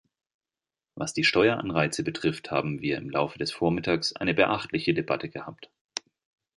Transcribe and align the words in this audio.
Was 0.95 1.13
die 1.13 1.23
Steueranreize 1.23 2.01
betrifft 2.03 2.49
haben 2.49 2.81
wir 2.81 2.97
im 2.97 3.11
Laufe 3.11 3.37
des 3.37 3.51
Vormittags 3.51 4.13
eine 4.15 4.33
beachtliche 4.33 4.95
Debatte 4.95 5.29
gehabt. 5.29 5.69